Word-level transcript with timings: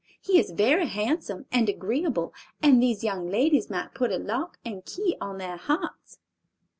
He 0.19 0.39
is 0.39 0.49
very 0.49 0.87
handsome 0.87 1.45
and 1.51 1.69
agreeable, 1.69 2.33
and 2.59 2.81
these 2.81 3.03
young 3.03 3.29
ladies 3.29 3.69
might 3.69 3.93
put 3.93 4.11
a 4.11 4.17
lock 4.17 4.57
and 4.65 4.83
key 4.83 5.15
on 5.21 5.37
their 5.37 5.57
hearts." 5.57 6.17